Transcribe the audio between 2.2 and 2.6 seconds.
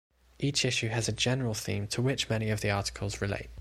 many